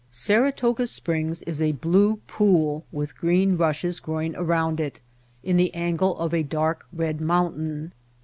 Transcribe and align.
Saratoga 0.09 0.87
Springs 0.87 1.43
is 1.43 1.61
a 1.61 1.73
blue 1.73 2.15
pool 2.25 2.87
with 2.91 3.15
green 3.15 3.55
rushes 3.55 3.99
growing 3.99 4.35
around 4.35 4.79
it, 4.79 4.99
in 5.43 5.57
the 5.57 5.71
angle 5.75 6.17
of 6.17 6.33
a 6.33 6.41
dark 6.41 6.87
red 6.91 7.21
mountain. 7.21 7.93